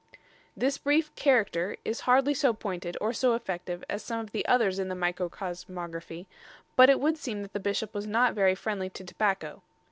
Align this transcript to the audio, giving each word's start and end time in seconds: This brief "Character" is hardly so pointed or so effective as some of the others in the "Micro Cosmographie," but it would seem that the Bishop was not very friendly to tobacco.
This 0.57 0.79
brief 0.79 1.13
"Character" 1.13 1.77
is 1.85 1.99
hardly 2.09 2.33
so 2.33 2.53
pointed 2.55 2.97
or 2.99 3.13
so 3.13 3.35
effective 3.35 3.83
as 3.87 4.01
some 4.01 4.19
of 4.19 4.31
the 4.31 4.43
others 4.47 4.79
in 4.79 4.87
the 4.87 4.95
"Micro 4.95 5.29
Cosmographie," 5.29 6.25
but 6.75 6.89
it 6.89 6.99
would 6.99 7.19
seem 7.19 7.43
that 7.43 7.53
the 7.53 7.59
Bishop 7.59 7.93
was 7.93 8.07
not 8.07 8.33
very 8.33 8.55
friendly 8.55 8.89
to 8.89 9.03
tobacco. 9.03 9.61